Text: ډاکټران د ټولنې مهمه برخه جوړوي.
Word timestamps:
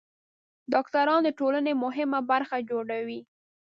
ډاکټران 0.73 1.19
د 1.25 1.29
ټولنې 1.39 1.73
مهمه 1.83 2.19
برخه 2.31 2.57
جوړوي. 2.69 3.19